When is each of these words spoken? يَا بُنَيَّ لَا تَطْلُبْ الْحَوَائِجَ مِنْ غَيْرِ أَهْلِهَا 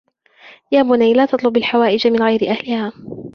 يَا 0.71 0.81
بُنَيَّ 0.81 1.13
لَا 1.13 1.25
تَطْلُبْ 1.25 1.57
الْحَوَائِجَ 1.57 2.07
مِنْ 2.07 2.23
غَيْرِ 2.23 2.49
أَهْلِهَا 2.51 2.93